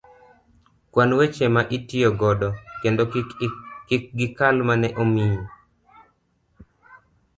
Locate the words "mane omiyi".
4.67-5.39